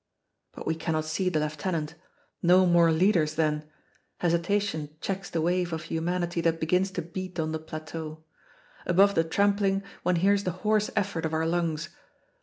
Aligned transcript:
But 0.53 0.65
we 0.65 0.73
cannot 0.73 1.05
see 1.05 1.29
the 1.29 1.39
lieutenant. 1.39 1.93
No 2.41 2.65
more 2.65 2.91
leaders 2.91 3.35
then 3.35 3.69
Hesitation 4.17 4.89
checks 4.99 5.29
the 5.29 5.41
wave 5.43 5.71
of 5.73 5.83
humanity 5.83 6.41
that 6.41 6.59
begins 6.59 6.89
to 6.93 7.03
beat 7.03 7.39
on 7.39 7.51
the 7.51 7.59
plateau. 7.59 8.23
Above 8.87 9.13
the 9.13 9.23
trampling 9.23 9.83
one 10.01 10.15
hears 10.15 10.43
the 10.43 10.49
hoarse 10.65 10.89
effort 10.95 11.23
of 11.23 11.33
our 11.35 11.45
lungs. 11.45 11.89